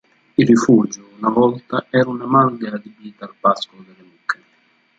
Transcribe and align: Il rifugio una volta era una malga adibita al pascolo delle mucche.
Il 0.37 0.47
rifugio 0.47 1.11
una 1.19 1.29
volta 1.29 1.85
era 1.91 2.09
una 2.09 2.25
malga 2.25 2.71
adibita 2.73 3.25
al 3.25 3.35
pascolo 3.39 3.83
delle 3.83 4.01
mucche. 4.01 4.39